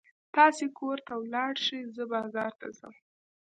تاسې 0.35 0.65
کور 0.77 0.97
ته 1.07 1.13
ولاړ 1.21 1.53
شئ، 1.65 1.81
زه 1.95 2.03
بازار 2.13 2.51
ته 2.59 2.67
ځم. 2.77 2.93